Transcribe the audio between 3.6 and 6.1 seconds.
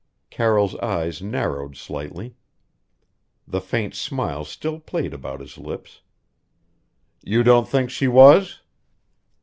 faint smile still played about his lips.